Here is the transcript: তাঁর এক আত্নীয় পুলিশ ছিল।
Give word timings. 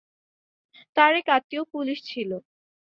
তাঁর 0.97 1.11
এক 1.15 1.27
আত্নীয় 1.29 1.63
পুলিশ 1.73 1.99
ছিল। 2.05 2.31